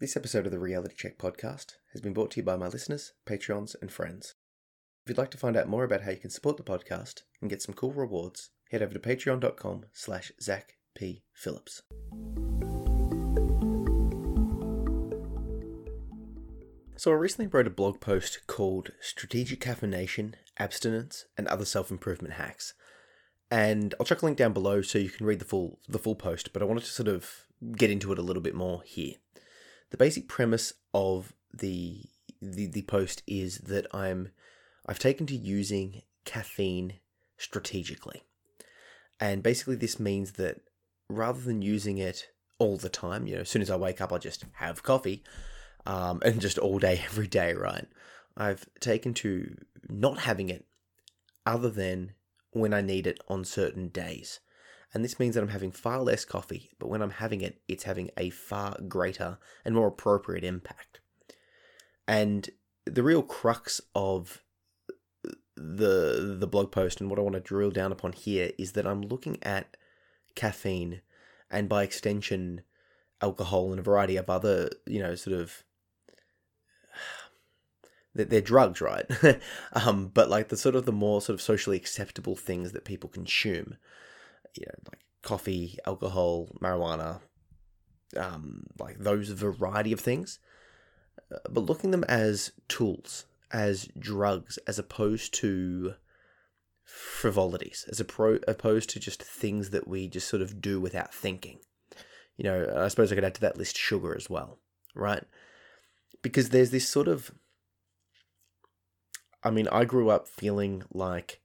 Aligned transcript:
This 0.00 0.16
episode 0.16 0.44
of 0.44 0.50
the 0.50 0.58
Reality 0.58 0.96
Check 0.96 1.18
podcast 1.18 1.76
has 1.92 2.00
been 2.00 2.12
brought 2.12 2.32
to 2.32 2.40
you 2.40 2.42
by 2.42 2.56
my 2.56 2.66
listeners, 2.66 3.12
Patreons, 3.26 3.76
and 3.80 3.92
friends. 3.92 4.34
If 5.04 5.10
you'd 5.10 5.18
like 5.18 5.30
to 5.30 5.38
find 5.38 5.56
out 5.56 5.68
more 5.68 5.84
about 5.84 6.02
how 6.02 6.10
you 6.10 6.16
can 6.16 6.30
support 6.30 6.56
the 6.56 6.64
podcast 6.64 7.22
and 7.40 7.48
get 7.48 7.62
some 7.62 7.76
cool 7.76 7.92
rewards, 7.92 8.50
head 8.72 8.82
over 8.82 8.92
to 8.92 8.98
patreon.com 8.98 9.84
slash 9.92 10.32
Zac 10.42 10.78
P. 10.96 11.22
Phillips. 11.32 11.82
So 16.96 17.12
I 17.12 17.14
recently 17.14 17.46
wrote 17.46 17.68
a 17.68 17.70
blog 17.70 18.00
post 18.00 18.48
called 18.48 18.90
Strategic 19.00 19.60
Caffeination, 19.60 20.34
Abstinence, 20.58 21.26
and 21.38 21.46
Other 21.46 21.64
Self-Improvement 21.64 22.34
Hacks. 22.34 22.74
And 23.48 23.94
I'll 24.00 24.06
chuck 24.06 24.22
a 24.22 24.24
link 24.24 24.38
down 24.38 24.52
below 24.52 24.82
so 24.82 24.98
you 24.98 25.10
can 25.10 25.24
read 25.24 25.38
the 25.38 25.44
full 25.44 25.78
the 25.88 26.00
full 26.00 26.16
post, 26.16 26.52
but 26.52 26.62
I 26.62 26.64
wanted 26.64 26.82
to 26.82 26.90
sort 26.90 27.08
of 27.08 27.46
get 27.76 27.92
into 27.92 28.10
it 28.10 28.18
a 28.18 28.22
little 28.22 28.42
bit 28.42 28.56
more 28.56 28.82
here. 28.84 29.14
The 29.94 29.98
basic 29.98 30.26
premise 30.26 30.72
of 30.92 31.34
the 31.56 32.00
the, 32.42 32.66
the 32.66 32.82
post 32.82 33.22
is 33.28 33.58
that 33.58 33.86
I'm 33.94 34.32
I've 34.88 34.98
taken 34.98 35.24
to 35.26 35.36
using 35.36 36.02
caffeine 36.24 36.94
strategically. 37.36 38.24
And 39.20 39.40
basically 39.40 39.76
this 39.76 40.00
means 40.00 40.32
that 40.32 40.62
rather 41.08 41.40
than 41.40 41.62
using 41.62 41.98
it 41.98 42.26
all 42.58 42.76
the 42.76 42.88
time, 42.88 43.28
you 43.28 43.36
know, 43.36 43.42
as 43.42 43.48
soon 43.48 43.62
as 43.62 43.70
I 43.70 43.76
wake 43.76 44.00
up 44.00 44.12
I'll 44.12 44.18
just 44.18 44.44
have 44.54 44.82
coffee, 44.82 45.22
um, 45.86 46.20
and 46.24 46.40
just 46.40 46.58
all 46.58 46.80
day 46.80 47.00
every 47.04 47.28
day, 47.28 47.54
right? 47.54 47.86
I've 48.36 48.66
taken 48.80 49.14
to 49.14 49.56
not 49.88 50.18
having 50.18 50.48
it 50.48 50.66
other 51.46 51.70
than 51.70 52.14
when 52.50 52.74
I 52.74 52.80
need 52.80 53.06
it 53.06 53.20
on 53.28 53.44
certain 53.44 53.90
days. 53.90 54.40
And 54.94 55.04
this 55.04 55.18
means 55.18 55.34
that 55.34 55.42
I'm 55.42 55.48
having 55.48 55.72
far 55.72 56.00
less 56.00 56.24
coffee, 56.24 56.70
but 56.78 56.88
when 56.88 57.02
I'm 57.02 57.10
having 57.10 57.40
it, 57.40 57.60
it's 57.66 57.82
having 57.82 58.10
a 58.16 58.30
far 58.30 58.76
greater 58.86 59.38
and 59.64 59.74
more 59.74 59.88
appropriate 59.88 60.44
impact. 60.44 61.00
And 62.06 62.48
the 62.86 63.02
real 63.02 63.22
crux 63.22 63.80
of 63.94 64.42
the 65.56 66.36
the 66.38 66.46
blog 66.46 66.72
post 66.72 67.00
and 67.00 67.08
what 67.08 67.18
I 67.18 67.22
want 67.22 67.34
to 67.34 67.40
drill 67.40 67.70
down 67.70 67.92
upon 67.92 68.12
here 68.12 68.50
is 68.58 68.72
that 68.72 68.86
I'm 68.86 69.02
looking 69.02 69.38
at 69.42 69.76
caffeine 70.34 71.00
and 71.50 71.68
by 71.68 71.82
extension 71.82 72.62
alcohol 73.20 73.70
and 73.70 73.78
a 73.78 73.82
variety 73.82 74.16
of 74.16 74.28
other, 74.28 74.70
you 74.86 75.00
know, 75.00 75.14
sort 75.14 75.40
of 75.40 75.64
they're 78.14 78.40
drugs, 78.40 78.80
right? 78.80 79.06
um, 79.72 80.08
but 80.12 80.28
like 80.30 80.48
the 80.48 80.56
sort 80.56 80.76
of 80.76 80.84
the 80.84 80.92
more 80.92 81.20
sort 81.20 81.34
of 81.34 81.42
socially 81.42 81.76
acceptable 81.76 82.36
things 82.36 82.72
that 82.72 82.84
people 82.84 83.08
consume, 83.08 83.76
you 84.56 84.66
know, 84.66 84.74
like 84.90 85.00
coffee, 85.22 85.78
alcohol, 85.86 86.48
marijuana, 86.60 87.20
um, 88.16 88.64
like 88.78 88.98
those 88.98 89.30
variety 89.30 89.92
of 89.92 90.00
things, 90.00 90.38
uh, 91.32 91.38
but 91.50 91.64
looking 91.64 91.90
them 91.90 92.04
as 92.04 92.52
tools, 92.68 93.26
as 93.52 93.88
drugs, 93.98 94.58
as 94.66 94.78
opposed 94.78 95.34
to 95.34 95.94
frivolities, 96.84 97.86
as 97.90 98.00
opposed 98.00 98.90
to 98.90 99.00
just 99.00 99.22
things 99.22 99.70
that 99.70 99.88
we 99.88 100.06
just 100.06 100.28
sort 100.28 100.42
of 100.42 100.60
do 100.60 100.80
without 100.80 101.14
thinking. 101.14 101.58
You 102.36 102.44
know, 102.44 102.74
I 102.76 102.88
suppose 102.88 103.10
I 103.10 103.14
could 103.14 103.24
add 103.24 103.34
to 103.36 103.40
that 103.42 103.56
list 103.56 103.76
sugar 103.76 104.14
as 104.16 104.28
well, 104.28 104.58
right? 104.94 105.22
Because 106.20 106.50
there's 106.50 106.70
this 106.70 106.88
sort 106.88 107.08
of 107.08 107.32
I 109.44 109.50
mean, 109.50 109.68
I 109.68 109.84
grew 109.84 110.08
up 110.08 110.26
feeling 110.26 110.84
like 110.92 111.40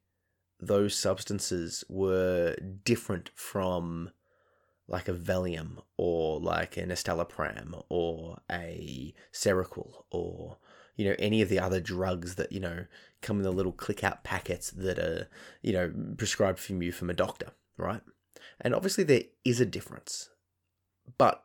those 0.59 0.95
substances 0.95 1.83
were 1.88 2.55
different 2.83 3.31
from 3.35 4.11
like 4.88 5.07
a 5.07 5.13
Valium 5.13 5.77
or 5.97 6.39
like 6.39 6.75
an 6.75 6.89
escitalopram 6.89 7.83
or 7.89 8.39
a 8.52 9.13
Seroquel 9.31 10.03
or 10.11 10.57
you 10.95 11.05
know 11.05 11.15
any 11.19 11.41
of 11.41 11.49
the 11.49 11.59
other 11.59 11.80
drugs 11.80 12.35
that 12.35 12.52
you 12.52 12.59
know 12.59 12.85
come 13.21 13.37
in 13.37 13.43
the 13.43 13.52
little 13.52 13.71
click 13.71 14.03
out 14.03 14.23
packets 14.23 14.71
that 14.71 14.99
are 14.99 15.30
you 15.61 15.71
know 15.71 15.93
prescribed 16.17 16.59
for 16.59 16.73
you 16.73 16.92
from 16.92 17.09
a 17.09 17.14
doctor, 17.14 17.52
right? 17.77 18.02
And 18.59 18.73
obviously 18.73 19.03
there 19.03 19.23
is 19.45 19.61
a 19.61 19.65
difference, 19.65 20.30
but 21.17 21.43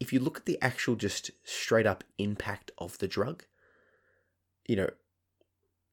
if 0.00 0.12
you 0.12 0.20
look 0.20 0.38
at 0.38 0.46
the 0.46 0.58
actual 0.62 0.96
just 0.96 1.30
straight 1.44 1.86
up 1.86 2.04
impact 2.18 2.70
of 2.78 2.98
the 2.98 3.08
drug, 3.08 3.44
you 4.66 4.76
know 4.76 4.90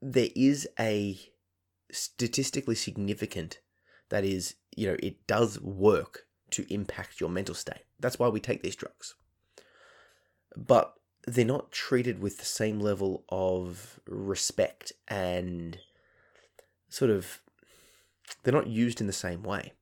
there 0.02 0.30
is 0.36 0.68
a 0.80 1.20
statistically 1.92 2.76
significant 2.76 3.60
that 4.10 4.24
is, 4.24 4.56
you 4.76 4.88
know, 4.88 4.98
it 5.02 5.26
does 5.28 5.60
work 5.62 6.28
to 6.52 6.72
impact 6.74 7.20
your 7.20 7.30
mental 7.30 7.56
state. 7.56 7.86
That's 8.00 8.20
why 8.20 8.28
we 8.28 8.40
take 8.40 8.62
these 8.62 8.76
drugs. 8.76 9.16
But 10.56 10.94
they're 11.28 11.44
not 11.46 11.72
treated 11.72 12.20
with 12.20 12.38
the 12.38 12.46
same 12.46 12.80
level 12.80 13.26
of 13.30 14.00
respect 14.08 14.92
and 15.08 15.80
sort 16.90 17.12
of 17.12 17.42
they're 18.44 18.54
not 18.54 18.68
used 18.68 19.02
in 19.02 19.08
the 19.08 19.14
same 19.14 19.44
way. 19.44 19.74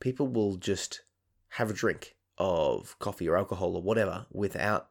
People 0.00 0.28
will 0.28 0.56
just 0.56 1.02
have 1.50 1.70
a 1.70 1.74
drink 1.74 2.14
of 2.38 2.98
coffee 2.98 3.28
or 3.28 3.36
alcohol 3.36 3.76
or 3.76 3.82
whatever 3.82 4.26
without 4.30 4.88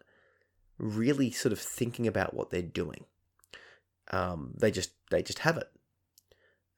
really 0.78 1.32
sort 1.32 1.54
of 1.54 1.60
thinking 1.60 2.08
about 2.08 2.34
what 2.34 2.50
they're 2.50 2.62
doing. 2.62 3.06
Um, 4.12 4.54
they 4.58 4.72
just 4.72 4.92
they 5.10 5.24
just 5.24 5.40
have 5.40 5.58
it. 5.58 5.70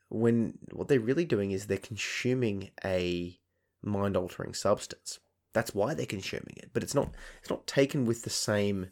When 0.09 0.57
what 0.71 0.87
they're 0.87 0.99
really 0.99 1.25
doing 1.25 1.51
is 1.51 1.65
they're 1.65 1.77
consuming 1.77 2.71
a 2.83 3.39
mind 3.81 4.15
altering 4.15 4.53
substance. 4.53 5.19
That's 5.53 5.73
why 5.73 5.93
they're 5.93 6.05
consuming 6.05 6.55
it, 6.57 6.69
but 6.73 6.83
it's 6.83 6.95
not 6.95 7.09
it's 7.39 7.49
not 7.49 7.67
taken 7.67 8.05
with 8.05 8.23
the 8.23 8.29
same. 8.29 8.91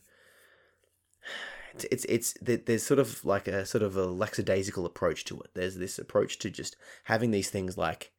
It's, 1.74 1.86
it's 1.92 2.06
it's 2.06 2.34
there's 2.42 2.84
sort 2.84 3.00
of 3.00 3.24
like 3.24 3.48
a 3.48 3.66
sort 3.66 3.84
of 3.84 3.96
a 3.96 4.06
lackadaisical 4.06 4.86
approach 4.86 5.26
to 5.26 5.40
it. 5.42 5.52
There's 5.54 5.76
this 5.76 6.00
approach 6.00 6.40
to 6.40 6.50
just 6.50 6.76
having 7.06 7.32
these 7.32 7.50
things 7.50 7.78
like 7.78 8.12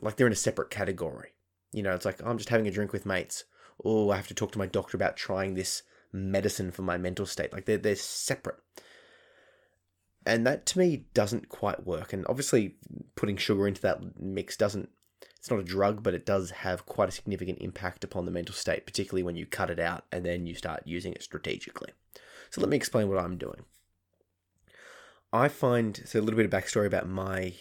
like 0.00 0.16
they're 0.16 0.26
in 0.26 0.32
a 0.32 0.36
separate 0.36 0.70
category. 0.70 1.30
You 1.72 1.82
know, 1.82 1.94
it's 1.94 2.04
like 2.04 2.20
oh, 2.22 2.30
I'm 2.30 2.38
just 2.38 2.50
having 2.50 2.66
a 2.66 2.72
drink 2.72 2.92
with 2.92 3.06
mates. 3.06 3.44
Oh, 3.84 4.10
I 4.10 4.16
have 4.16 4.28
to 4.28 4.34
talk 4.34 4.52
to 4.52 4.58
my 4.58 4.66
doctor 4.66 4.96
about 4.96 5.16
trying 5.16 5.54
this 5.54 5.82
medicine 6.12 6.70
for 6.70 6.82
my 6.82 6.98
mental 6.98 7.26
state. 7.26 7.52
Like 7.52 7.64
they're 7.64 7.78
they're 7.78 7.96
separate. 7.96 8.58
And 10.28 10.46
that 10.46 10.66
to 10.66 10.78
me 10.78 11.06
doesn't 11.14 11.48
quite 11.48 11.86
work. 11.86 12.12
And 12.12 12.26
obviously 12.28 12.76
putting 13.16 13.36
sugar 13.36 13.66
into 13.66 13.80
that 13.82 14.20
mix 14.20 14.56
doesn't 14.56 14.90
it's 15.38 15.50
not 15.50 15.60
a 15.60 15.64
drug, 15.64 16.02
but 16.02 16.14
it 16.14 16.26
does 16.26 16.50
have 16.50 16.84
quite 16.84 17.08
a 17.08 17.12
significant 17.12 17.58
impact 17.60 18.02
upon 18.02 18.24
the 18.24 18.30
mental 18.30 18.54
state, 18.54 18.86
particularly 18.86 19.22
when 19.22 19.36
you 19.36 19.46
cut 19.46 19.70
it 19.70 19.78
out 19.78 20.04
and 20.10 20.24
then 20.24 20.46
you 20.46 20.54
start 20.54 20.82
using 20.84 21.12
it 21.12 21.22
strategically. 21.22 21.90
So 22.50 22.60
let 22.60 22.68
me 22.68 22.76
explain 22.76 23.08
what 23.08 23.18
I'm 23.18 23.38
doing. 23.38 23.64
I 25.32 25.48
find 25.48 26.02
so 26.04 26.18
a 26.18 26.22
little 26.22 26.36
bit 26.36 26.46
of 26.46 26.52
backstory 26.52 26.86
about 26.86 27.08
my 27.08 27.54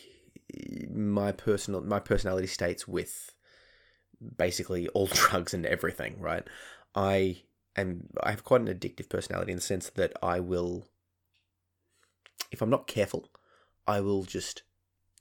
my 0.90 1.34
personal 1.34 1.82
my 1.82 2.00
personality 2.00 2.48
states 2.48 2.88
with 2.88 3.36
basically 4.38 4.88
all 4.90 5.08
drugs 5.14 5.54
and 5.54 5.66
everything, 5.66 6.20
right? 6.20 6.48
I 6.96 7.44
am 7.76 8.08
I 8.24 8.32
have 8.32 8.44
quite 8.44 8.62
an 8.62 8.68
addictive 8.68 9.10
personality 9.10 9.52
in 9.52 9.58
the 9.58 9.62
sense 9.62 9.90
that 9.92 10.14
I 10.24 10.40
will 10.40 10.88
if 12.52 12.62
I'm 12.62 12.70
not 12.70 12.88
careful, 12.88 13.30
I 13.88 14.02
will 14.02 14.24
just 14.24 14.64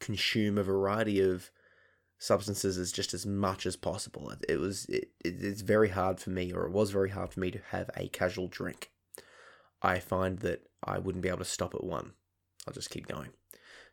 consume 0.00 0.58
a 0.58 0.62
variety 0.62 1.20
of 1.20 1.50
substances 2.18 2.78
as 2.78 2.92
just 2.92 3.14
as 3.14 3.26
much 3.26 3.66
as 3.66 3.76
possible. 3.76 4.32
It 4.48 4.58
was 4.58 4.86
it, 4.86 5.10
it's 5.24 5.62
very 5.62 5.90
hard 5.90 6.20
for 6.20 6.30
me, 6.30 6.52
or 6.52 6.66
it 6.66 6.72
was 6.72 6.90
very 6.90 7.10
hard 7.10 7.32
for 7.32 7.40
me 7.40 7.50
to 7.50 7.60
have 7.70 7.90
a 7.96 8.08
casual 8.08 8.48
drink. 8.48 8.90
I 9.82 9.98
find 9.98 10.38
that 10.40 10.68
I 10.82 10.98
wouldn't 10.98 11.22
be 11.22 11.28
able 11.28 11.38
to 11.38 11.44
stop 11.44 11.74
at 11.74 11.84
one. 11.84 12.12
I'll 12.66 12.74
just 12.74 12.90
keep 12.90 13.06
going. 13.06 13.30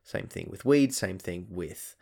Same 0.04 0.28
thing 0.28 0.48
with 0.50 0.66
weed. 0.66 0.94
Same 0.94 1.18
thing 1.18 1.48
with 1.50 1.96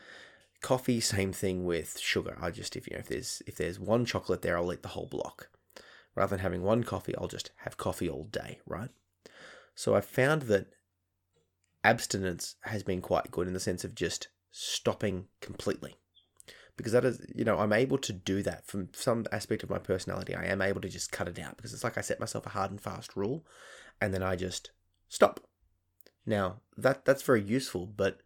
coffee. 0.61 0.99
Same 0.99 1.33
thing 1.33 1.65
with 1.65 1.99
sugar. 1.99 2.37
I 2.41 2.51
just 2.51 2.75
if 2.75 2.87
you 2.87 2.93
know 2.93 2.99
if 2.99 3.07
there's 3.07 3.41
if 3.47 3.55
there's 3.55 3.79
one 3.79 4.05
chocolate 4.05 4.41
there, 4.41 4.57
I'll 4.57 4.71
eat 4.73 4.83
the 4.83 4.89
whole 4.89 5.07
block. 5.07 5.49
Rather 6.15 6.31
than 6.31 6.39
having 6.39 6.61
one 6.61 6.83
coffee, 6.83 7.15
I'll 7.17 7.27
just 7.27 7.51
have 7.57 7.77
coffee 7.77 8.09
all 8.09 8.25
day, 8.25 8.59
right? 8.65 8.89
So 9.75 9.95
I 9.95 10.01
found 10.01 10.43
that 10.43 10.67
abstinence 11.83 12.55
has 12.61 12.83
been 12.83 13.01
quite 13.01 13.31
good 13.31 13.47
in 13.47 13.53
the 13.53 13.59
sense 13.59 13.83
of 13.83 13.95
just 13.95 14.29
stopping 14.51 15.25
completely. 15.39 15.95
Because 16.77 16.93
that 16.93 17.05
is, 17.05 17.25
you 17.35 17.43
know, 17.43 17.57
I'm 17.57 17.73
able 17.73 17.97
to 17.99 18.13
do 18.13 18.41
that 18.43 18.65
from 18.65 18.89
some 18.93 19.25
aspect 19.31 19.61
of 19.61 19.69
my 19.69 19.77
personality. 19.77 20.33
I 20.35 20.45
am 20.45 20.61
able 20.61 20.81
to 20.81 20.89
just 20.89 21.11
cut 21.11 21.27
it 21.27 21.37
out 21.37 21.57
because 21.57 21.73
it's 21.73 21.83
like 21.83 21.97
I 21.97 22.01
set 22.01 22.19
myself 22.19 22.45
a 22.45 22.49
hard 22.49 22.71
and 22.71 22.81
fast 22.81 23.15
rule 23.15 23.45
and 23.99 24.13
then 24.13 24.23
I 24.23 24.35
just 24.35 24.71
stop. 25.07 25.41
Now, 26.25 26.61
that 26.77 27.05
that's 27.05 27.23
very 27.23 27.41
useful, 27.41 27.85
but 27.85 28.21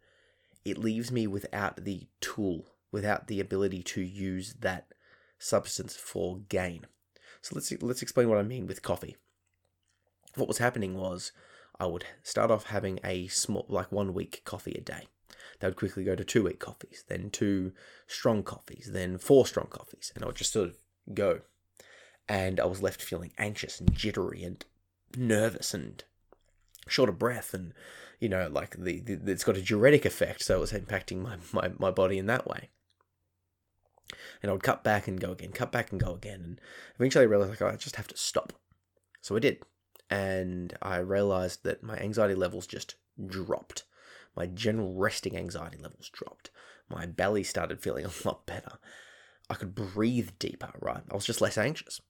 it 0.64 0.78
leaves 0.78 1.10
me 1.10 1.26
without 1.26 1.84
the 1.84 2.08
tool, 2.20 2.66
without 2.92 3.26
the 3.26 3.40
ability 3.40 3.82
to 3.82 4.00
use 4.00 4.54
that 4.60 4.88
substance 5.38 5.96
for 5.96 6.40
gain. 6.48 6.86
So 7.42 7.54
let's 7.54 7.72
let's 7.82 8.02
explain 8.02 8.28
what 8.28 8.38
I 8.38 8.42
mean 8.42 8.66
with 8.66 8.82
coffee. 8.82 9.16
What 10.34 10.48
was 10.48 10.58
happening 10.58 10.96
was 10.96 11.32
I 11.78 11.86
would 11.86 12.04
start 12.22 12.50
off 12.50 12.66
having 12.66 13.00
a 13.04 13.28
small, 13.28 13.66
like 13.68 13.92
one 13.92 14.14
weak 14.14 14.42
coffee 14.44 14.74
a 14.78 14.80
day. 14.80 15.08
They 15.60 15.66
would 15.68 15.76
quickly 15.76 16.04
go 16.04 16.14
to 16.14 16.24
two 16.24 16.44
weak 16.44 16.58
coffees, 16.58 17.04
then 17.08 17.30
two 17.30 17.72
strong 18.06 18.42
coffees, 18.42 18.90
then 18.92 19.18
four 19.18 19.46
strong 19.46 19.68
coffees, 19.68 20.12
and 20.14 20.22
I 20.24 20.26
would 20.26 20.36
just 20.36 20.52
sort 20.52 20.68
of 20.68 20.76
go. 21.14 21.40
and 22.28 22.58
I 22.58 22.66
was 22.66 22.82
left 22.82 23.02
feeling 23.02 23.32
anxious 23.38 23.80
and 23.80 23.94
jittery 23.94 24.42
and 24.42 24.64
nervous 25.16 25.72
and 25.72 26.02
short 26.88 27.08
of 27.08 27.18
breath 27.18 27.54
and 27.54 27.72
you 28.20 28.28
know 28.28 28.48
like 28.48 28.76
the, 28.76 29.00
the 29.00 29.30
it's 29.30 29.44
got 29.44 29.56
a 29.56 29.62
diuretic 29.62 30.04
effect 30.04 30.42
so 30.42 30.56
it 30.56 30.60
was 30.60 30.72
impacting 30.72 31.22
my, 31.22 31.36
my, 31.52 31.70
my 31.78 31.90
body 31.90 32.18
in 32.18 32.26
that 32.26 32.46
way 32.46 32.70
and 34.42 34.50
I 34.50 34.52
would 34.52 34.62
cut 34.62 34.84
back 34.84 35.08
and 35.08 35.20
go 35.20 35.32
again, 35.32 35.52
cut 35.52 35.72
back 35.72 35.90
and 35.90 36.00
go 36.00 36.14
again, 36.14 36.40
and 36.42 36.60
eventually 36.96 37.24
I 37.24 37.28
realized 37.28 37.50
like 37.50 37.62
oh, 37.62 37.68
I 37.68 37.76
just 37.76 37.96
have 37.96 38.08
to 38.08 38.16
stop. 38.16 38.52
So 39.20 39.36
I 39.36 39.40
did, 39.40 39.62
and 40.10 40.76
I 40.80 40.98
realized 40.98 41.64
that 41.64 41.82
my 41.82 41.96
anxiety 41.96 42.34
levels 42.34 42.66
just 42.66 42.94
dropped. 43.24 43.84
My 44.36 44.46
general 44.46 44.94
resting 44.94 45.36
anxiety 45.36 45.78
levels 45.78 46.10
dropped. 46.10 46.50
My 46.88 47.06
belly 47.06 47.42
started 47.42 47.80
feeling 47.80 48.04
a 48.04 48.10
lot 48.24 48.46
better. 48.46 48.78
I 49.48 49.54
could 49.54 49.74
breathe 49.74 50.30
deeper, 50.38 50.72
right? 50.80 51.02
I 51.10 51.14
was 51.14 51.26
just 51.26 51.40
less 51.40 51.58
anxious. 51.58 52.00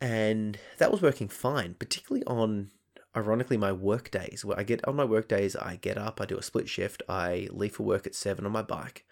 And 0.00 0.58
that 0.78 0.90
was 0.90 1.02
working 1.02 1.28
fine, 1.28 1.74
particularly 1.74 2.24
on 2.24 2.70
ironically 3.16 3.56
my 3.56 3.72
work 3.72 4.10
days 4.10 4.44
where 4.44 4.58
I 4.58 4.62
get 4.62 4.86
on 4.86 4.96
my 4.96 5.04
work 5.04 5.28
days 5.28 5.56
I 5.56 5.76
get 5.76 5.98
up, 5.98 6.20
I 6.20 6.26
do 6.26 6.38
a 6.38 6.42
split 6.42 6.68
shift, 6.68 7.02
I 7.08 7.48
leave 7.50 7.74
for 7.74 7.82
work 7.82 8.06
at 8.06 8.14
seven 8.14 8.46
on 8.46 8.52
my 8.52 8.62
bike, 8.62 9.04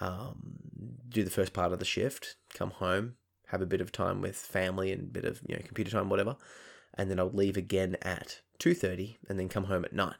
um, 0.00 0.58
do 1.08 1.24
the 1.24 1.30
first 1.30 1.52
part 1.52 1.72
of 1.72 1.78
the 1.78 1.84
shift, 1.84 2.36
come 2.54 2.70
home, 2.70 3.14
have 3.52 3.62
a 3.62 3.66
bit 3.66 3.80
of 3.80 3.92
time 3.92 4.20
with 4.20 4.34
family 4.34 4.90
and 4.90 5.02
a 5.02 5.12
bit 5.12 5.24
of 5.24 5.40
you 5.46 5.54
know 5.54 5.62
computer 5.64 5.90
time, 5.90 6.08
whatever, 6.08 6.36
and 6.94 7.10
then 7.10 7.20
I 7.20 7.22
would 7.22 7.34
leave 7.34 7.56
again 7.56 7.96
at 8.02 8.40
two 8.58 8.74
thirty, 8.74 9.18
and 9.28 9.38
then 9.38 9.48
come 9.48 9.64
home 9.64 9.84
at 9.84 9.92
nine. 9.92 10.16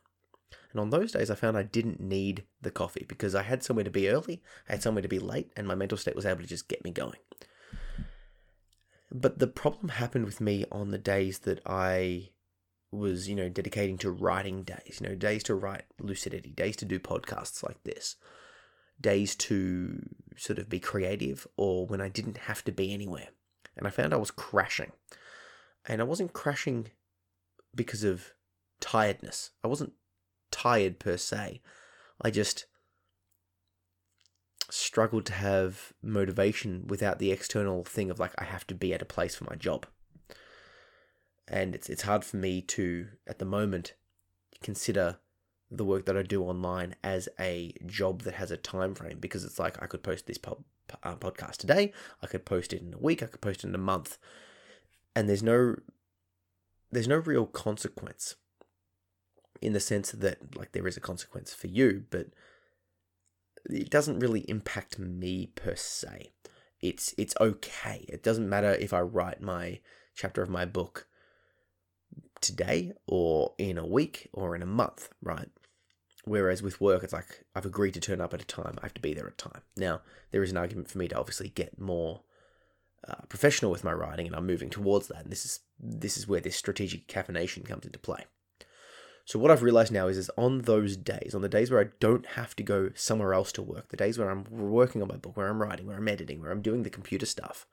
And 0.70 0.80
on 0.80 0.90
those 0.90 1.12
days, 1.12 1.30
I 1.30 1.34
found 1.34 1.56
I 1.56 1.62
didn't 1.64 2.00
need 2.00 2.44
the 2.60 2.70
coffee 2.70 3.04
because 3.08 3.34
I 3.34 3.42
had 3.42 3.62
somewhere 3.62 3.84
to 3.84 3.90
be 3.90 4.08
early, 4.08 4.42
I 4.68 4.72
had 4.72 4.82
somewhere 4.82 5.02
to 5.02 5.08
be 5.08 5.18
late, 5.18 5.50
and 5.56 5.66
my 5.66 5.74
mental 5.74 5.98
state 5.98 6.16
was 6.16 6.26
able 6.26 6.42
to 6.42 6.46
just 6.46 6.68
get 6.68 6.84
me 6.84 6.90
going. 6.90 7.18
But 9.10 9.38
the 9.38 9.46
problem 9.46 9.90
happened 9.90 10.24
with 10.24 10.40
me 10.40 10.64
on 10.72 10.90
the 10.90 10.98
days 10.98 11.40
that 11.40 11.60
I 11.66 12.30
was, 12.90 13.28
you 13.28 13.34
know, 13.34 13.48
dedicating 13.48 13.98
to 13.98 14.10
writing 14.10 14.62
days, 14.62 15.00
you 15.00 15.08
know, 15.08 15.14
days 15.14 15.42
to 15.44 15.54
write 15.54 15.84
lucidity, 15.98 16.50
days 16.50 16.76
to 16.76 16.84
do 16.84 16.98
podcasts 16.98 17.62
like 17.62 17.82
this, 17.84 18.16
days 19.02 19.34
to 19.36 20.08
sort 20.36 20.58
of 20.58 20.68
be 20.68 20.80
creative, 20.80 21.46
or 21.56 21.86
when 21.86 22.00
I 22.00 22.08
didn't 22.08 22.38
have 22.38 22.64
to 22.64 22.72
be 22.72 22.92
anywhere. 22.92 23.28
And 23.76 23.86
I 23.86 23.90
found 23.90 24.12
I 24.12 24.18
was 24.18 24.30
crashing. 24.30 24.92
And 25.86 26.00
I 26.00 26.04
wasn't 26.04 26.32
crashing 26.32 26.88
because 27.74 28.04
of 28.04 28.32
tiredness. 28.80 29.50
I 29.64 29.68
wasn't 29.68 29.92
tired 30.50 30.98
per 30.98 31.16
se. 31.16 31.60
I 32.20 32.30
just 32.30 32.66
struggled 34.70 35.26
to 35.26 35.34
have 35.34 35.92
motivation 36.02 36.86
without 36.86 37.18
the 37.18 37.30
external 37.30 37.84
thing 37.84 38.10
of 38.10 38.18
like 38.18 38.32
I 38.38 38.44
have 38.44 38.66
to 38.68 38.74
be 38.74 38.94
at 38.94 39.02
a 39.02 39.06
place 39.06 39.34
for 39.34 39.44
my 39.44 39.56
job. 39.56 39.86
And 41.48 41.74
it's 41.74 41.90
it's 41.90 42.02
hard 42.02 42.24
for 42.24 42.36
me 42.36 42.62
to 42.62 43.08
at 43.26 43.38
the 43.38 43.44
moment 43.44 43.94
consider 44.62 45.18
the 45.72 45.84
work 45.84 46.04
that 46.06 46.16
I 46.16 46.22
do 46.22 46.42
online 46.42 46.94
as 47.02 47.28
a 47.40 47.72
job 47.86 48.22
that 48.22 48.34
has 48.34 48.50
a 48.50 48.56
time 48.56 48.94
frame 48.94 49.18
because 49.18 49.44
it's 49.44 49.58
like 49.58 49.82
I 49.82 49.86
could 49.86 50.02
post 50.02 50.26
this 50.26 50.38
po- 50.38 50.64
uh, 51.02 51.16
podcast 51.16 51.56
today, 51.56 51.92
I 52.22 52.26
could 52.26 52.44
post 52.44 52.72
it 52.72 52.82
in 52.82 52.92
a 52.92 52.98
week, 52.98 53.22
I 53.22 53.26
could 53.26 53.40
post 53.40 53.64
it 53.64 53.68
in 53.68 53.74
a 53.74 53.78
month, 53.78 54.18
and 55.16 55.28
there's 55.28 55.42
no 55.42 55.76
there's 56.90 57.08
no 57.08 57.16
real 57.16 57.46
consequence 57.46 58.36
in 59.62 59.72
the 59.72 59.80
sense 59.80 60.12
that 60.12 60.56
like 60.56 60.72
there 60.72 60.86
is 60.86 60.96
a 60.96 61.00
consequence 61.00 61.54
for 61.54 61.68
you, 61.68 62.04
but 62.10 62.26
it 63.64 63.90
doesn't 63.90 64.18
really 64.18 64.40
impact 64.40 64.98
me 64.98 65.46
per 65.54 65.74
se. 65.74 66.32
It's 66.80 67.14
it's 67.16 67.34
okay. 67.40 68.04
It 68.08 68.22
doesn't 68.22 68.48
matter 68.48 68.72
if 68.72 68.92
I 68.92 69.00
write 69.00 69.40
my 69.40 69.80
chapter 70.14 70.42
of 70.42 70.50
my 70.50 70.66
book 70.66 71.06
today 72.42 72.92
or 73.06 73.54
in 73.56 73.78
a 73.78 73.86
week 73.86 74.28
or 74.32 74.54
in 74.54 74.62
a 74.62 74.66
month, 74.66 75.08
right? 75.22 75.48
Whereas 76.24 76.62
with 76.62 76.80
work, 76.80 77.02
it's 77.02 77.12
like 77.12 77.44
I've 77.54 77.66
agreed 77.66 77.94
to 77.94 78.00
turn 78.00 78.20
up 78.20 78.32
at 78.32 78.42
a 78.42 78.46
time. 78.46 78.78
I 78.78 78.86
have 78.86 78.94
to 78.94 79.00
be 79.00 79.14
there 79.14 79.26
at 79.26 79.32
a 79.32 79.36
time. 79.36 79.62
Now 79.76 80.02
there 80.30 80.42
is 80.42 80.50
an 80.50 80.56
argument 80.56 80.88
for 80.88 80.98
me 80.98 81.08
to 81.08 81.18
obviously 81.18 81.48
get 81.48 81.80
more 81.80 82.22
uh, 83.06 83.22
professional 83.28 83.72
with 83.72 83.82
my 83.82 83.92
writing, 83.92 84.26
and 84.26 84.36
I'm 84.36 84.46
moving 84.46 84.70
towards 84.70 85.08
that. 85.08 85.24
And 85.24 85.32
this 85.32 85.44
is 85.44 85.60
this 85.78 86.16
is 86.16 86.28
where 86.28 86.40
this 86.40 86.56
strategic 86.56 87.08
caffeination 87.08 87.64
comes 87.64 87.84
into 87.84 87.98
play. 87.98 88.26
So 89.24 89.38
what 89.38 89.50
I've 89.50 89.62
realized 89.62 89.92
now 89.92 90.08
is, 90.08 90.18
is 90.18 90.30
on 90.36 90.62
those 90.62 90.96
days, 90.96 91.32
on 91.34 91.42
the 91.42 91.48
days 91.48 91.70
where 91.70 91.80
I 91.80 91.90
don't 92.00 92.26
have 92.26 92.56
to 92.56 92.62
go 92.62 92.90
somewhere 92.94 93.34
else 93.34 93.52
to 93.52 93.62
work, 93.62 93.88
the 93.88 93.96
days 93.96 94.18
where 94.18 94.30
I'm 94.30 94.44
working 94.50 95.00
on 95.00 95.08
my 95.08 95.16
book, 95.16 95.36
where 95.36 95.48
I'm 95.48 95.62
writing, 95.62 95.86
where 95.86 95.96
I'm 95.96 96.08
editing, 96.08 96.40
where 96.40 96.50
I'm 96.50 96.62
doing 96.62 96.82
the 96.82 96.90
computer 96.90 97.26
stuff, 97.26 97.66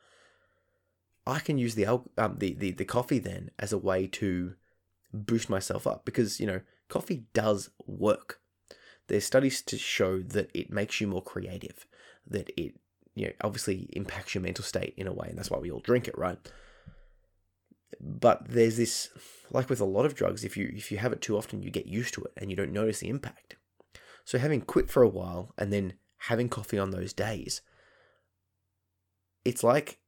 I 1.26 1.40
can 1.40 1.58
use 1.58 1.76
the 1.76 1.86
um, 1.86 2.36
the, 2.38 2.54
the 2.54 2.72
the 2.72 2.86
coffee 2.86 3.20
then 3.20 3.52
as 3.60 3.72
a 3.72 3.78
way 3.78 4.08
to 4.08 4.56
boost 5.14 5.50
myself 5.50 5.88
up 5.88 6.06
because 6.06 6.40
you 6.40 6.48
know 6.48 6.62
coffee 6.90 7.26
does 7.34 7.70
work. 7.86 8.40
There's 9.08 9.26
studies 9.26 9.62
to 9.64 9.78
show 9.78 10.20
that 10.20 10.50
it 10.54 10.72
makes 10.72 11.00
you 11.00 11.08
more 11.08 11.24
creative, 11.24 11.86
that 12.28 12.50
it 12.58 12.74
you 13.16 13.28
know 13.28 13.34
obviously 13.42 13.90
impacts 13.94 14.36
your 14.36 14.42
mental 14.42 14.64
state 14.64 14.94
in 14.98 15.08
a 15.08 15.14
way, 15.14 15.28
and 15.30 15.38
that's 15.38 15.50
why 15.50 15.60
we 15.60 15.72
all 15.72 15.80
drink 15.80 16.08
it, 16.08 16.18
right? 16.18 16.38
But 18.00 18.50
there's 18.50 18.78
this 18.78 19.10
like 19.52 19.70
with 19.70 19.82
a 19.82 19.86
lot 19.86 20.06
of 20.06 20.16
drugs, 20.16 20.44
if 20.44 20.58
you 20.58 20.72
if 20.76 20.92
you 20.92 20.98
have 20.98 21.14
it 21.14 21.22
too 21.22 21.38
often, 21.38 21.64
you 21.64 21.72
get 21.72 21.88
used 21.88 22.14
to 22.16 22.24
it 22.24 22.34
and 22.38 22.50
you 22.50 22.58
don't 22.58 22.74
notice 22.74 23.00
the 23.00 23.10
impact. 23.10 23.56
So 24.26 24.38
having 24.38 24.62
quit 24.62 24.90
for 24.92 25.02
a 25.02 25.10
while 25.10 25.54
and 25.58 25.74
then 25.74 25.94
having 26.24 26.50
coffee 26.50 26.78
on 26.78 26.92
those 26.92 27.14
days, 27.14 27.62
it's 29.44 29.64
like 29.64 30.00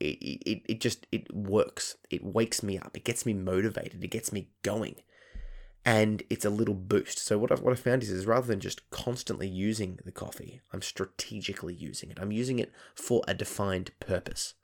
it, 0.00 0.18
it, 0.20 0.62
it 0.66 0.80
just 0.80 1.06
it 1.12 1.32
works. 1.32 1.96
It 2.10 2.24
wakes 2.24 2.62
me 2.62 2.76
up. 2.76 2.96
It 2.96 3.04
gets 3.04 3.24
me 3.24 3.34
motivated. 3.34 4.02
It 4.02 4.10
gets 4.10 4.32
me 4.32 4.48
going. 4.62 4.96
And 5.84 6.22
it's 6.30 6.44
a 6.44 6.50
little 6.50 6.74
boost. 6.74 7.18
So 7.18 7.38
what 7.38 7.50
I've, 7.50 7.60
what 7.60 7.72
I 7.72 7.76
found 7.76 8.02
is, 8.02 8.10
is 8.10 8.26
rather 8.26 8.46
than 8.46 8.60
just 8.60 8.88
constantly 8.90 9.48
using 9.48 9.98
the 10.04 10.12
coffee, 10.12 10.60
I'm 10.72 10.82
strategically 10.82 11.74
using 11.74 12.10
it. 12.10 12.18
I'm 12.20 12.30
using 12.30 12.60
it 12.60 12.72
for 12.94 13.22
a 13.26 13.34
defined 13.34 13.90
purpose. 13.98 14.54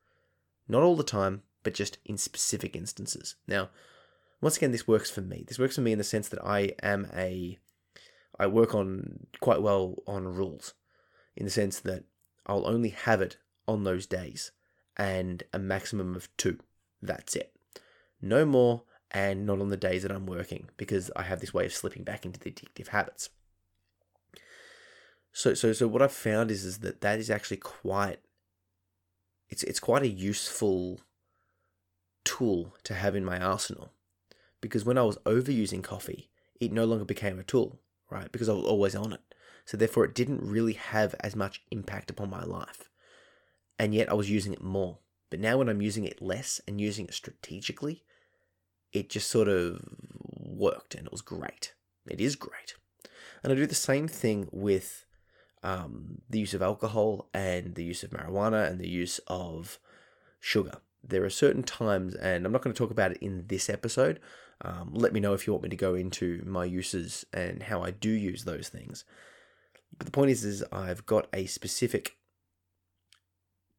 Not 0.69 0.83
all 0.83 0.97
the 0.97 1.03
time, 1.03 1.43
but 1.65 1.75
just 1.75 1.99
in 2.05 2.19
specific 2.19 2.77
instances. 2.77 3.35
Now, 3.49 3.71
once 4.41 4.57
again, 4.57 4.71
this 4.71 4.87
works 4.87 5.11
for 5.11 5.21
me. 5.21 5.45
This 5.47 5.59
works 5.59 5.75
for 5.75 5.81
me 5.81 5.93
in 5.93 5.99
the 5.99 6.05
sense 6.05 6.29
that 6.29 6.45
I 6.45 6.73
am 6.83 7.09
a, 7.13 7.59
I 8.39 8.47
work 8.47 8.75
on 8.75 9.27
quite 9.41 9.61
well 9.61 9.97
on 10.07 10.29
rules, 10.29 10.75
in 11.37 11.45
the 11.45 11.51
sense 11.51 11.81
that 11.81 12.05
I'll 12.47 12.67
only 12.67 12.91
have 12.91 13.21
it 13.21 13.39
on 13.67 13.83
those 13.83 14.07
days, 14.07 14.53
and 14.97 15.43
a 15.53 15.59
maximum 15.59 16.15
of 16.15 16.29
two. 16.37 16.59
That's 17.03 17.35
it. 17.35 17.53
No 18.23 18.45
more, 18.45 18.83
and 19.11 19.47
not 19.47 19.61
on 19.61 19.69
the 19.69 19.77
days 19.77 20.03
that 20.03 20.13
I'm 20.13 20.27
working, 20.27 20.69
because 20.77 21.11
I 21.17 21.23
have 21.23 21.41
this 21.41 21.55
way 21.55 21.67
of 21.67 21.73
slipping 21.73 22.05
back 22.05 22.25
into 22.25 22.39
the 22.39 22.51
addictive 22.51 22.89
habits. 22.89 23.31
So, 25.33 25.55
so, 25.55 25.73
so 25.73 25.87
what 25.87 26.03
I've 26.03 26.13
found 26.13 26.51
is, 26.51 26.65
is 26.65 26.79
that 26.79 27.01
that 27.01 27.19
is 27.19 27.31
actually 27.31 27.59
quite, 27.59 28.19
it's, 29.49 29.63
it's 29.63 29.81
quite 29.81 30.03
a 30.03 30.09
useful 30.09 31.01
tool 32.25 32.75
to 32.85 32.95
have 32.95 33.15
in 33.15 33.25
my 33.25 33.39
arsenal 33.39 33.93
because 34.61 34.85
when 34.85 34.99
I 34.99 35.03
was 35.03 35.19
overusing 35.19 35.83
coffee, 35.83 36.29
it 36.61 36.73
no 36.73 36.85
longer 36.85 37.05
became 37.05 37.39
a 37.39 37.45
tool, 37.45 37.79
right? 38.11 38.31
Because 38.31 38.49
I 38.49 38.53
was 38.53 38.65
always 38.65 38.95
on 38.95 39.13
it. 39.13 39.21
So 39.65 39.77
therefore, 39.77 40.05
it 40.05 40.15
didn't 40.15 40.43
really 40.43 40.73
have 40.73 41.15
as 41.21 41.37
much 41.37 41.63
impact 41.71 42.11
upon 42.11 42.31
my 42.31 42.43
life. 42.43 42.89
And 43.79 43.95
yet 43.95 44.11
I 44.11 44.15
was 44.15 44.31
using 44.31 44.53
it 44.53 44.63
more. 44.63 44.99
But 45.31 45.41
now 45.41 45.59
when 45.59 45.69
I'm 45.69 45.83
using 45.83 46.05
it 46.05 46.23
less 46.23 46.61
and 46.67 46.81
using 46.81 47.07
it 47.07 47.15
strategically, 47.15 48.03
it 48.93 49.11
just 49.11 49.31
sort 49.31 49.49
of 49.49 49.81
worked 50.37 50.95
and 50.95 51.07
it 51.07 51.13
was 51.13 51.23
great. 51.23 51.75
It 52.07 52.21
is 52.21 52.37
great. 52.37 52.75
And 53.43 53.53
I 53.53 53.57
do 53.57 53.67
the 53.67 53.75
same 53.75 54.09
thing 54.09 54.49
with 54.51 55.05
um, 55.63 56.23
the 56.29 56.41
use 56.41 56.55
of 56.55 56.63
alcohol 56.63 57.29
and 57.35 57.75
the 57.75 57.85
use 57.85 58.03
of 58.03 58.11
marijuana 58.11 58.69
and 58.69 58.81
the 58.81 58.89
use 58.89 59.21
of 59.27 59.79
sugar. 60.41 60.79
There 61.03 61.25
are 61.25 61.31
certain 61.31 61.63
times, 61.63 62.15
and 62.15 62.45
I'm 62.45 62.53
not 62.53 62.63
going 62.63 62.75
to 62.75 62.79
talk 62.79 62.91
about 62.91 63.13
it 63.13 63.19
in 63.19 63.45
this 63.47 63.71
episode, 63.71 64.21
um, 64.63 64.91
let 64.93 65.13
me 65.13 65.21
know 65.21 65.35
if 65.35 65.47
you 65.47 65.53
want 65.53 65.63
me 65.63 65.69
to 65.69 65.77
go 65.77 65.95
into 65.95 66.43
my 66.45 66.65
uses 66.65 67.25
and 67.33 67.63
how 67.63 67.83
I 67.83 67.93
do 67.93 68.11
use 68.11 68.45
those 68.45 68.69
things. 68.69 69.05
But 69.97 70.07
the 70.07 70.13
point 70.13 70.31
is, 70.31 70.45
is 70.45 70.65
I've 70.73 71.07
got 71.07 71.29
a 71.33 71.47
specific 71.47 72.17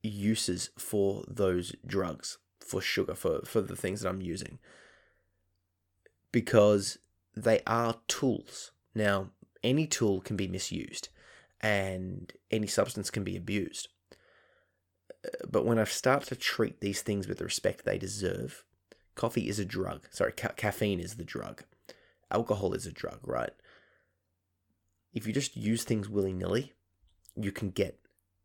uses 0.01 0.69
for 0.77 1.23
those 1.27 1.75
drugs, 1.85 2.37
for 2.61 2.81
sugar, 2.81 3.13
for, 3.13 3.41
for 3.45 3.61
the 3.61 3.75
things 3.75 4.01
that 4.01 4.09
I'm 4.09 4.21
using. 4.21 4.59
Because 6.31 6.99
they 7.35 7.61
are 7.65 7.99
tools. 8.07 8.71
Now, 8.93 9.29
any 9.63 9.87
tool 9.87 10.21
can 10.21 10.35
be 10.35 10.47
misused 10.47 11.09
and 11.61 12.31
any 12.51 12.67
substance 12.67 13.09
can 13.09 13.23
be 13.23 13.35
abused. 13.35 13.89
Uh, 15.25 15.45
but 15.49 15.65
when 15.65 15.79
I 15.79 15.83
start 15.83 16.23
to 16.25 16.35
treat 16.35 16.79
these 16.79 17.01
things 17.01 17.27
with 17.27 17.39
the 17.39 17.43
respect 17.43 17.83
they 17.83 17.97
deserve, 17.97 18.63
Coffee 19.19 19.49
is 19.49 19.59
a 19.59 19.65
drug. 19.65 20.07
Sorry, 20.11 20.31
ca- 20.31 20.53
caffeine 20.55 21.01
is 21.01 21.15
the 21.15 21.25
drug. 21.25 21.65
Alcohol 22.31 22.73
is 22.73 22.85
a 22.85 22.91
drug, 22.93 23.19
right? 23.23 23.51
If 25.13 25.27
you 25.27 25.33
just 25.33 25.57
use 25.57 25.83
things 25.83 26.07
willy 26.07 26.31
nilly, 26.31 26.71
you 27.35 27.51
can 27.51 27.71
get 27.71 27.99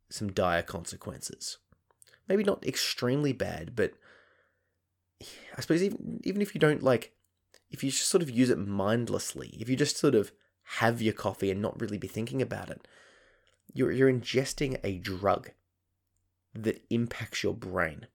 some 0.09 0.33
dire 0.33 0.63
consequences. 0.63 1.59
maybe 2.27 2.43
not 2.43 2.67
extremely 2.67 3.33
bad, 3.33 3.77
but 3.77 3.93
I 5.57 5.61
suppose 5.61 5.81
even 5.81 6.21
even 6.25 6.43
if 6.43 6.57
you 6.57 6.59
don't 6.59 6.83
like, 6.83 7.13
if 7.75 7.83
you 7.83 7.91
just 7.91 8.09
sort 8.09 8.23
of 8.23 8.31
use 8.31 8.51
it 8.51 8.59
mindlessly, 8.59 9.57
if 9.59 9.69
you 9.69 9.75
just 9.75 9.97
sort 9.97 10.15
of 10.15 10.31
have 10.79 11.03
your 11.03 11.13
coffee 11.13 11.51
and 11.51 11.61
not 11.61 11.79
really 11.81 11.99
be 11.99 12.07
thinking 12.07 12.41
about 12.41 12.71
it, 12.71 12.87
you're 13.73 13.91
you're 13.91 14.13
ingesting 14.13 14.79
a 14.85 14.99
drug 14.99 15.51
that 16.55 16.85
impacts 16.89 17.43
your 17.43 17.53
brain. 17.53 18.07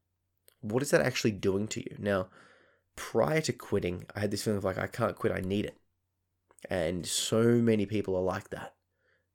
What 0.61 0.81
is 0.81 0.91
that 0.91 1.01
actually 1.01 1.31
doing 1.31 1.67
to 1.69 1.81
you? 1.81 1.97
Now, 1.99 2.29
prior 2.95 3.41
to 3.41 3.51
quitting, 3.51 4.05
I 4.15 4.21
had 4.21 4.31
this 4.31 4.43
feeling 4.43 4.59
of 4.59 4.63
like 4.63 4.77
I 4.77 4.87
can't 4.87 5.17
quit, 5.17 5.33
I 5.33 5.41
need 5.41 5.65
it. 5.65 5.77
And 6.69 7.05
so 7.05 7.43
many 7.43 7.85
people 7.85 8.15
are 8.15 8.21
like 8.21 8.49
that. 8.51 8.75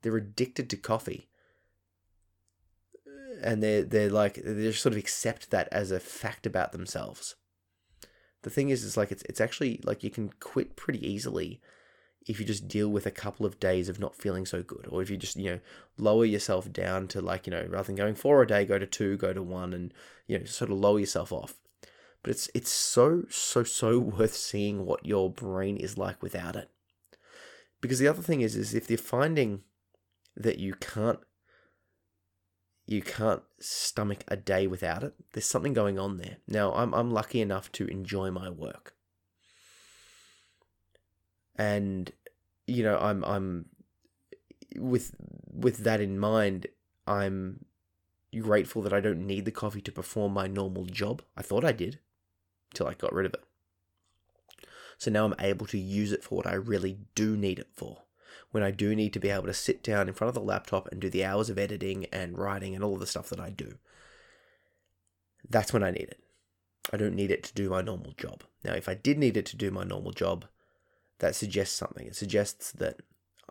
They're 0.00 0.16
addicted 0.16 0.71
to 0.71 0.76
coffee. 0.78 1.28
And 3.43 3.62
they're 3.62 3.83
they're 3.83 4.11
like 4.11 4.37
they 4.37 4.62
just 4.62 4.81
sort 4.81 4.95
of 4.95 4.99
accept 4.99 5.50
that 5.50 5.69
as 5.71 5.90
a 5.90 6.00
fact 6.00 6.47
about 6.47 6.73
themselves. 6.73 7.37
The 8.44 8.50
thing 8.50 8.68
is, 8.68 8.84
it's 8.84 8.96
like 8.96 9.10
it's 9.10 9.22
it's 9.22 9.40
actually 9.40 9.80
like 9.84 10.04
you 10.04 10.10
can 10.10 10.30
quit 10.38 10.76
pretty 10.76 11.04
easily 11.06 11.60
if 12.26 12.38
you 12.38 12.44
just 12.44 12.68
deal 12.68 12.88
with 12.88 13.06
a 13.06 13.10
couple 13.10 13.44
of 13.46 13.58
days 13.58 13.88
of 13.88 13.98
not 13.98 14.14
feeling 14.14 14.44
so 14.44 14.62
good, 14.62 14.86
or 14.90 15.00
if 15.00 15.08
you 15.08 15.16
just 15.16 15.36
you 15.36 15.50
know 15.50 15.60
lower 15.96 16.26
yourself 16.26 16.70
down 16.70 17.08
to 17.08 17.22
like 17.22 17.46
you 17.46 17.50
know 17.50 17.66
rather 17.70 17.86
than 17.86 17.96
going 17.96 18.14
four 18.14 18.42
a 18.42 18.46
day, 18.46 18.66
go 18.66 18.78
to 18.78 18.86
two, 18.86 19.16
go 19.16 19.32
to 19.32 19.42
one, 19.42 19.72
and 19.72 19.94
you 20.26 20.38
know 20.38 20.44
sort 20.44 20.70
of 20.70 20.78
lower 20.78 21.00
yourself 21.00 21.32
off. 21.32 21.54
But 22.22 22.32
it's 22.32 22.50
it's 22.54 22.70
so 22.70 23.24
so 23.30 23.64
so 23.64 23.98
worth 24.18 24.34
seeing 24.34 24.84
what 24.84 25.06
your 25.06 25.30
brain 25.30 25.78
is 25.78 25.96
like 25.96 26.22
without 26.22 26.54
it. 26.54 26.68
Because 27.80 27.98
the 27.98 28.08
other 28.08 28.22
thing 28.22 28.42
is 28.42 28.56
is 28.56 28.74
if 28.74 28.90
you're 28.90 28.98
finding 28.98 29.62
that 30.36 30.58
you 30.58 30.74
can't 30.74 31.20
you 32.87 33.03
can't 33.03 33.43
stomach 33.59 34.25
a 34.29 34.37
day 34.37 34.67
without 34.67 35.03
it, 35.03 35.14
there's 35.33 35.47
something 35.47 35.73
going 35.73 35.99
on 35.99 36.19
there. 36.19 36.38
Now 36.47 36.73
I'm 36.75 36.95
I'm 36.95 37.11
lucky 37.11 37.41
enough 37.41 37.73
to 37.73 37.87
enjoy 37.87 38.31
my 38.31 38.50
work. 38.50 38.95
And 41.57 42.11
you 42.67 42.83
know, 42.83 42.99
I'm 42.99 43.25
I'm 43.25 43.67
with 44.76 45.14
with 45.53 45.79
that 45.79 46.00
in 46.00 46.19
mind, 46.19 46.67
I'm 47.07 47.64
grateful 48.38 48.83
that 48.83 48.93
I 48.93 49.00
don't 49.00 49.26
need 49.26 49.45
the 49.45 49.53
coffee 49.53 49.81
to 49.83 49.93
perform 49.93 50.33
my 50.33 50.47
normal 50.47 50.85
job. 50.85 51.23
I 51.37 51.43
thought 51.43 51.64
I 51.64 51.73
did 51.73 52.00
till 52.75 52.87
I 52.87 52.95
got 52.95 53.12
rid 53.12 53.26
of 53.26 53.35
it. 53.35 53.45
So 54.99 55.11
now 55.11 55.25
I'm 55.25 55.35
able 55.38 55.67
to 55.67 55.79
use 55.79 56.12
it 56.12 56.25
for 56.25 56.37
what 56.37 56.47
I 56.47 56.55
really 56.55 56.99
do 57.14 57.37
need 57.37 57.59
it 57.59 57.69
for. 57.73 58.03
When 58.54 58.62
I 58.62 58.70
do 58.70 58.94
need 58.94 59.12
to 59.14 59.18
be 59.18 59.30
able 59.30 59.46
to 59.46 59.52
sit 59.52 59.82
down 59.82 60.06
in 60.06 60.14
front 60.14 60.28
of 60.28 60.37
the 60.37 60.40
laptop 60.40 60.87
and 60.92 61.00
do 61.00 61.11
the 61.11 61.25
hours 61.25 61.50
of 61.50 61.58
editing 61.58 62.06
and 62.12 62.38
writing 62.38 62.73
and 62.73 62.84
all 62.84 62.94
of 62.94 63.00
the 63.00 63.06
stuff 63.06 63.28
that 63.30 63.40
I 63.40 63.50
do. 63.50 63.78
That's 65.50 65.73
when 65.73 65.82
I 65.82 65.90
need 65.90 66.02
it. 66.02 66.20
I 66.92 66.96
don't 66.96 67.16
need 67.16 67.32
it 67.32 67.42
to 67.42 67.52
do 67.52 67.68
my 67.68 67.82
normal 67.82 68.12
job. 68.12 68.44
Now, 68.62 68.75
if 68.75 68.88
I 68.88 68.94
did 68.94 69.18
need 69.18 69.37
it 69.37 69.44
to 69.46 69.56
do 69.56 69.73
my 69.73 69.82
normal 69.82 70.12
job, 70.12 70.44
that 71.18 71.34
suggests 71.34 71.75
something. 71.75 72.06
It 72.06 72.14
suggests 72.14 72.70
that 72.70 73.00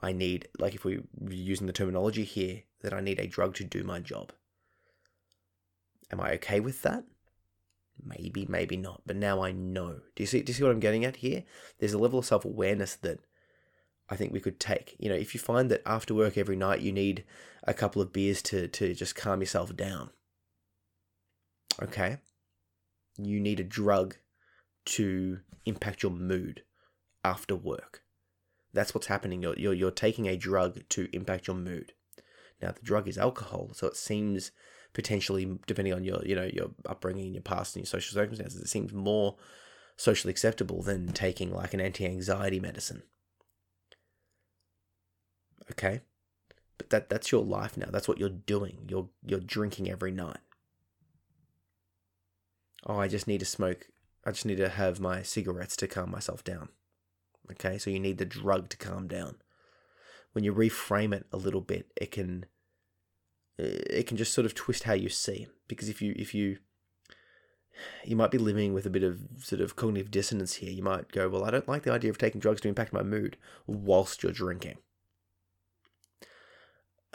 I 0.01 0.13
need, 0.13 0.47
like 0.57 0.73
if 0.73 0.85
we're 0.85 1.03
using 1.27 1.67
the 1.67 1.73
terminology 1.73 2.23
here, 2.23 2.63
that 2.81 2.93
I 2.93 3.01
need 3.01 3.19
a 3.19 3.27
drug 3.27 3.55
to 3.55 3.65
do 3.65 3.83
my 3.83 3.99
job. 3.99 4.31
Am 6.13 6.21
I 6.21 6.31
okay 6.35 6.61
with 6.61 6.81
that? 6.83 7.03
Maybe, 8.01 8.45
maybe 8.47 8.77
not. 8.77 9.01
But 9.05 9.17
now 9.17 9.43
I 9.43 9.51
know. 9.51 9.99
Do 10.15 10.23
you 10.23 10.27
see? 10.27 10.43
Do 10.43 10.51
you 10.51 10.53
see 10.53 10.63
what 10.63 10.71
I'm 10.71 10.79
getting 10.79 11.03
at 11.03 11.17
here? 11.17 11.43
There's 11.79 11.91
a 11.91 11.99
level 11.99 12.19
of 12.19 12.25
self 12.25 12.45
awareness 12.45 12.95
that 12.95 13.19
I 14.09 14.15
think 14.15 14.33
we 14.33 14.39
could 14.39 14.59
take. 14.59 14.95
You 14.99 15.09
know, 15.09 15.15
if 15.15 15.33
you 15.33 15.39
find 15.39 15.71
that 15.71 15.81
after 15.85 16.13
work 16.13 16.37
every 16.37 16.55
night 16.55 16.81
you 16.81 16.91
need 16.91 17.23
a 17.63 17.73
couple 17.73 18.01
of 18.01 18.13
beers 18.13 18.41
to 18.43 18.67
to 18.67 18.93
just 18.93 19.15
calm 19.15 19.41
yourself 19.41 19.75
down. 19.75 20.11
Okay. 21.81 22.17
You 23.17 23.39
need 23.39 23.59
a 23.59 23.63
drug 23.63 24.15
to 24.85 25.39
impact 25.65 26.03
your 26.03 26.11
mood 26.11 26.63
after 27.23 27.55
work. 27.55 28.01
That's 28.73 28.93
what's 28.93 29.07
happening. 29.07 29.43
You're, 29.43 29.57
you're, 29.57 29.73
you're 29.73 29.91
taking 29.91 30.27
a 30.27 30.35
drug 30.35 30.81
to 30.89 31.07
impact 31.13 31.47
your 31.47 31.55
mood. 31.55 31.93
Now, 32.61 32.71
the 32.71 32.81
drug 32.81 33.07
is 33.07 33.17
alcohol, 33.17 33.71
so 33.73 33.87
it 33.87 33.95
seems 33.95 34.51
potentially, 34.93 35.59
depending 35.67 35.93
on 35.93 36.03
your 36.03 36.23
you 36.25 36.35
know 36.35 36.49
your 36.51 36.71
upbringing, 36.87 37.33
your 37.33 37.41
past, 37.41 37.75
and 37.75 37.83
your 37.83 37.87
social 37.87 38.13
circumstances, 38.13 38.61
it 38.61 38.69
seems 38.69 38.93
more 38.93 39.35
socially 39.97 40.31
acceptable 40.31 40.81
than 40.81 41.11
taking 41.11 41.51
like 41.53 41.73
an 41.73 41.81
anti-anxiety 41.81 42.59
medicine. 42.59 43.03
Okay, 45.71 46.01
but 46.77 46.89
that 46.89 47.09
that's 47.09 47.31
your 47.31 47.43
life 47.43 47.77
now. 47.77 47.87
That's 47.89 48.07
what 48.07 48.19
you're 48.19 48.29
doing. 48.29 48.85
You're 48.87 49.09
you're 49.25 49.39
drinking 49.39 49.89
every 49.89 50.11
night. 50.11 50.39
Oh, 52.85 52.99
I 52.99 53.07
just 53.07 53.27
need 53.27 53.39
to 53.39 53.45
smoke. 53.45 53.87
I 54.25 54.31
just 54.31 54.45
need 54.45 54.57
to 54.57 54.69
have 54.69 54.99
my 54.99 55.21
cigarettes 55.21 55.75
to 55.77 55.87
calm 55.87 56.11
myself 56.11 56.43
down. 56.43 56.69
Okay, 57.51 57.77
so 57.77 57.89
you 57.89 57.99
need 57.99 58.17
the 58.17 58.25
drug 58.25 58.69
to 58.69 58.77
calm 58.77 59.07
down. 59.07 59.35
When 60.33 60.43
you 60.43 60.53
reframe 60.53 61.13
it 61.13 61.25
a 61.31 61.37
little 61.37 61.61
bit, 61.61 61.91
it 61.95 62.11
can 62.11 62.45
eh, 63.59 63.79
it 63.89 64.07
can 64.07 64.17
just 64.17 64.33
sort 64.33 64.45
of 64.45 64.55
twist 64.55 64.83
how 64.83 64.93
you 64.93 65.09
see. 65.09 65.47
Because 65.67 65.89
if 65.89 66.01
you 66.01 66.13
if 66.17 66.33
you 66.33 66.57
you 68.03 68.15
might 68.15 68.31
be 68.31 68.37
living 68.37 68.73
with 68.73 68.85
a 68.85 68.89
bit 68.89 69.03
of 69.03 69.19
sort 69.39 69.61
of 69.61 69.75
cognitive 69.75 70.11
dissonance 70.11 70.55
here. 70.55 70.71
You 70.71 70.83
might 70.83 71.11
go, 71.11 71.29
well, 71.29 71.43
I 71.43 71.51
don't 71.51 71.67
like 71.67 71.83
the 71.83 71.91
idea 71.91 72.09
of 72.09 72.17
taking 72.17 72.39
drugs 72.39 72.61
to 72.61 72.67
impact 72.67 72.93
my 72.93 73.03
mood 73.03 73.37
whilst 73.65 74.23
you're 74.23 74.31
drinking. 74.31 74.77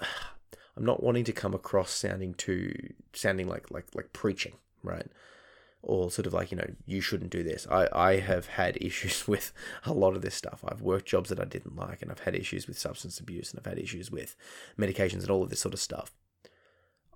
I'm 0.76 0.85
not 0.85 1.02
wanting 1.02 1.25
to 1.25 1.33
come 1.33 1.55
across 1.55 1.90
sounding 1.90 2.35
too 2.35 2.73
sounding 3.12 3.49
like 3.49 3.71
like 3.71 3.87
like 3.95 4.12
preaching, 4.12 4.55
right? 4.83 5.07
Or 5.83 6.11
sort 6.11 6.26
of 6.26 6.33
like, 6.33 6.50
you 6.50 6.57
know, 6.57 6.71
you 6.87 7.00
shouldn't 7.00 7.31
do 7.31 7.45
this. 7.45 7.67
I, 7.71 7.88
I 7.93 8.17
have 8.17 8.47
had 8.47 8.76
issues 8.81 9.28
with 9.28 9.52
a 9.85 9.93
lot 9.93 10.14
of 10.14 10.23
this 10.23 10.35
stuff. 10.35 10.64
I've 10.67 10.83
worked 10.83 11.07
jobs 11.07 11.31
that 11.31 11.40
I 11.40 11.45
didn't 11.45 11.76
like 11.76 12.02
and 12.02 12.11
I've 12.11 12.21
had 12.21 12.35
issues 12.35 12.67
with 12.67 12.78
substance 12.78 13.21
abuse 13.21 13.50
and 13.50 13.61
I've 13.61 13.71
had 13.71 13.78
issues 13.78 14.11
with 14.11 14.37
medications 14.78 15.23
and 15.23 15.31
all 15.31 15.43
of 15.43 15.50
this 15.50 15.61
sort 15.61 15.75
of 15.75 15.81
stuff. 15.81 16.12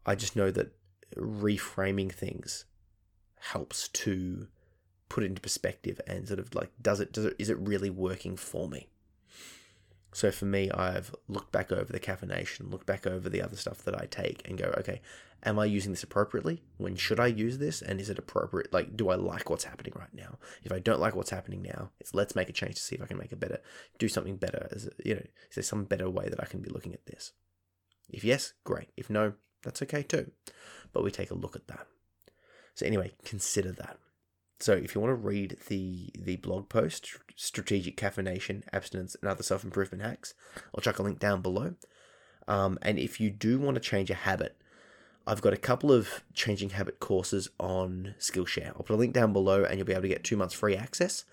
I 0.06 0.14
just 0.14 0.36
know 0.36 0.50
that 0.50 0.72
reframing 1.16 2.12
things 2.12 2.64
helps 3.40 3.88
to 3.88 4.46
put 5.08 5.24
it 5.24 5.26
into 5.26 5.42
perspective 5.42 6.00
and 6.06 6.26
sort 6.26 6.40
of 6.40 6.54
like 6.54 6.70
does 6.80 7.00
it 7.00 7.12
does 7.12 7.26
it 7.26 7.36
is 7.38 7.50
it 7.50 7.58
really 7.58 7.90
working 7.90 8.36
for 8.36 8.66
me 8.68 8.88
so 10.12 10.30
for 10.30 10.44
me 10.44 10.70
i've 10.72 11.14
looked 11.28 11.52
back 11.52 11.72
over 11.72 11.92
the 11.92 12.00
caffeination 12.00 12.70
looked 12.70 12.86
back 12.86 13.06
over 13.06 13.28
the 13.28 13.42
other 13.42 13.56
stuff 13.56 13.78
that 13.78 13.98
i 13.98 14.06
take 14.06 14.46
and 14.48 14.58
go 14.58 14.72
okay 14.76 15.00
am 15.44 15.58
i 15.58 15.64
using 15.64 15.90
this 15.90 16.02
appropriately 16.02 16.62
when 16.76 16.94
should 16.94 17.18
i 17.18 17.26
use 17.26 17.58
this 17.58 17.82
and 17.82 18.00
is 18.00 18.10
it 18.10 18.18
appropriate 18.18 18.72
like 18.72 18.96
do 18.96 19.08
i 19.08 19.14
like 19.14 19.50
what's 19.50 19.64
happening 19.64 19.92
right 19.96 20.14
now 20.14 20.38
if 20.62 20.72
i 20.72 20.78
don't 20.78 21.00
like 21.00 21.16
what's 21.16 21.30
happening 21.30 21.62
now 21.62 21.90
it's 22.00 22.14
let's 22.14 22.36
make 22.36 22.48
a 22.48 22.52
change 22.52 22.74
to 22.74 22.82
see 22.82 22.94
if 22.94 23.02
i 23.02 23.06
can 23.06 23.18
make 23.18 23.32
it 23.32 23.40
better 23.40 23.58
do 23.98 24.08
something 24.08 24.36
better 24.36 24.68
as 24.70 24.88
you 25.04 25.14
know 25.14 25.22
is 25.48 25.54
there 25.54 25.64
some 25.64 25.84
better 25.84 26.08
way 26.08 26.28
that 26.28 26.40
i 26.40 26.46
can 26.46 26.60
be 26.60 26.70
looking 26.70 26.94
at 26.94 27.06
this 27.06 27.32
if 28.10 28.22
yes 28.22 28.52
great 28.64 28.90
if 28.96 29.08
no 29.10 29.32
that's 29.62 29.82
okay 29.82 30.02
too. 30.02 30.30
But 30.92 31.04
we 31.04 31.10
take 31.10 31.30
a 31.30 31.36
look 31.36 31.56
at 31.56 31.68
that. 31.68 31.86
So 32.74 32.86
anyway, 32.86 33.12
consider 33.24 33.72
that. 33.72 33.98
So 34.62 34.74
if 34.74 34.94
you 34.94 35.00
want 35.00 35.10
to 35.10 35.16
read 35.16 35.56
the 35.66 36.10
the 36.16 36.36
blog 36.36 36.68
post, 36.68 37.16
strategic 37.34 37.96
caffeination, 37.96 38.62
abstinence, 38.72 39.16
and 39.20 39.28
other 39.28 39.42
self 39.42 39.64
improvement 39.64 40.04
hacks, 40.04 40.34
I'll 40.72 40.80
chuck 40.80 41.00
a 41.00 41.02
link 41.02 41.18
down 41.18 41.42
below. 41.42 41.74
Um, 42.46 42.78
and 42.80 42.96
if 42.96 43.20
you 43.20 43.28
do 43.28 43.58
want 43.58 43.74
to 43.74 43.80
change 43.80 44.08
a 44.08 44.14
habit, 44.14 44.56
I've 45.26 45.42
got 45.42 45.52
a 45.52 45.56
couple 45.56 45.90
of 45.90 46.22
changing 46.32 46.70
habit 46.70 47.00
courses 47.00 47.50
on 47.58 48.14
Skillshare. 48.20 48.68
I'll 48.68 48.84
put 48.84 48.94
a 48.94 48.96
link 48.96 49.12
down 49.12 49.32
below, 49.32 49.64
and 49.64 49.78
you'll 49.78 49.86
be 49.86 49.94
able 49.94 50.02
to 50.02 50.08
get 50.08 50.22
two 50.22 50.36
months 50.36 50.54
free 50.54 50.76
access 50.76 51.24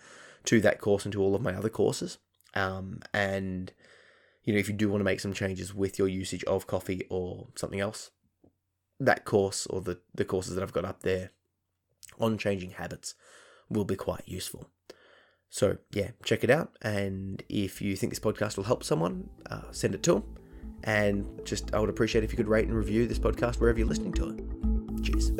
to 0.45 0.59
that 0.61 0.81
course 0.81 1.05
and 1.05 1.13
to 1.13 1.21
all 1.21 1.35
of 1.35 1.43
my 1.43 1.53
other 1.53 1.69
courses. 1.69 2.17
Um, 2.55 3.01
and 3.13 3.71
you 4.43 4.53
know, 4.53 4.59
if 4.59 4.69
you 4.69 4.73
do 4.73 4.89
want 4.89 5.01
to 5.01 5.05
make 5.05 5.19
some 5.19 5.33
changes 5.33 5.71
with 5.71 5.99
your 5.99 6.07
usage 6.07 6.43
of 6.45 6.65
coffee 6.65 7.05
or 7.11 7.49
something 7.53 7.79
else, 7.79 8.09
that 8.99 9.23
course 9.23 9.67
or 9.67 9.81
the, 9.81 9.99
the 10.15 10.25
courses 10.25 10.55
that 10.55 10.63
I've 10.63 10.73
got 10.73 10.85
up 10.85 11.03
there 11.03 11.29
on 12.19 12.37
changing 12.37 12.71
habits 12.71 13.15
will 13.69 13.85
be 13.85 13.95
quite 13.95 14.23
useful. 14.25 14.69
So, 15.49 15.77
yeah, 15.91 16.11
check 16.23 16.43
it 16.43 16.49
out. 16.49 16.73
And 16.81 17.43
if 17.49 17.81
you 17.81 17.95
think 17.95 18.11
this 18.11 18.19
podcast 18.19 18.57
will 18.57 18.65
help 18.65 18.83
someone, 18.83 19.29
uh, 19.49 19.71
send 19.71 19.95
it 19.95 20.03
to 20.03 20.13
them. 20.13 20.23
And 20.83 21.41
just, 21.43 21.73
I 21.73 21.79
would 21.79 21.89
appreciate 21.89 22.23
if 22.23 22.31
you 22.31 22.37
could 22.37 22.47
rate 22.47 22.67
and 22.67 22.75
review 22.75 23.07
this 23.07 23.19
podcast 23.19 23.59
wherever 23.59 23.77
you're 23.77 23.87
listening 23.87 24.13
to 24.13 24.29
it. 24.29 25.03
Cheers. 25.03 25.31